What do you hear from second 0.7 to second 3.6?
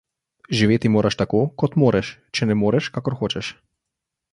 moraš tako, kot moreš, če ne moreš, kakor hočeš.